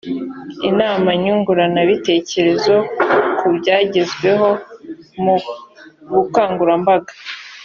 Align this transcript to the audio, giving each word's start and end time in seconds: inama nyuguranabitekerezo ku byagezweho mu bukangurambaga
inama 0.69 1.09
nyuguranabitekerezo 1.23 2.75
ku 3.37 3.47
byagezweho 3.57 4.49
mu 5.23 5.35
bukangurambaga 6.13 7.11